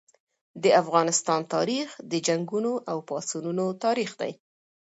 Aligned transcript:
د 0.63 0.65
افغانستان 0.81 1.41
تاریخ 1.53 1.87
د 2.11 2.13
جنګونو 2.27 2.73
او 2.91 2.97
پاڅونونو 3.09 3.65
تاریخ 3.83 4.09
دی. 4.21 4.31